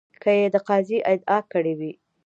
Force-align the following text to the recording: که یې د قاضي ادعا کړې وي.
که 0.21 0.31
یې 0.39 0.47
د 0.53 0.55
قاضي 0.67 0.97
ادعا 1.13 1.39
کړې 1.51 1.73
وي. 1.79 1.91